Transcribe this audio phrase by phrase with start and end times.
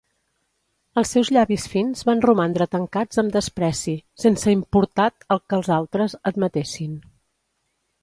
[1.01, 6.21] Els seus llavis fins van romandre tancats amb despreci, sense importat el que els altres
[6.33, 7.03] admetessin.